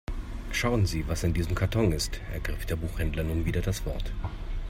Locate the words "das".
3.61-3.85